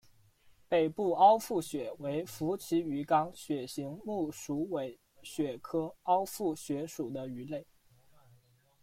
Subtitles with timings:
[0.67, 7.67] 北部凹腹鳕为辐鳍鱼纲鳕形目鼠尾鳕科凹腹鳕属的鱼类。